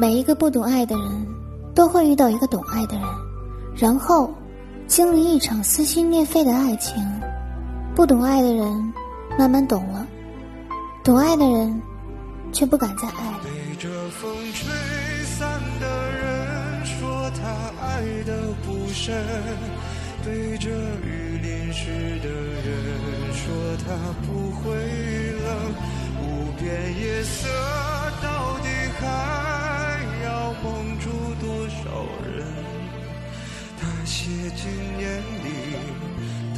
[0.00, 1.26] 每一个不懂爱的人，
[1.74, 3.04] 都会遇到一个懂爱的人，
[3.76, 4.32] 然后
[4.86, 6.96] 经历一场撕心裂肺的爱情。
[7.94, 8.94] 不懂爱的人
[9.38, 10.06] 慢慢懂了，
[11.04, 11.82] 懂爱的人
[12.50, 13.40] 却不敢再爱了。
[13.44, 14.72] 被这风吹
[15.26, 17.50] 散的人说他
[17.84, 19.14] 爱的不深，
[20.24, 20.70] 被这
[21.04, 21.90] 雨淋湿
[22.22, 23.52] 的人说
[23.84, 23.92] 他
[24.26, 24.72] 不会
[25.44, 25.74] 冷。
[26.22, 26.70] 无边
[27.00, 27.48] 夜色
[34.10, 36.49] 写进眼里，